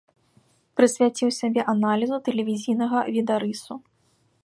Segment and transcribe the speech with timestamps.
[0.79, 3.73] Прысвяціў сябе аналізу тэлевізійнага відарысу.